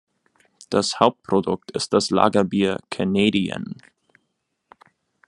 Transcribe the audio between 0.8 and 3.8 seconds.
Hauptprodukt ist das Lagerbier "Canadian".